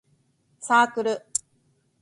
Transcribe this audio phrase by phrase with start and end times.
[0.59, 1.21] サークル